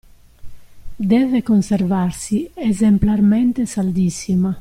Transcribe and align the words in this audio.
Deve 1.11 1.43
conservarsi 1.43 2.49
esemplarmente 2.55 3.67
saldissima. 3.67 4.49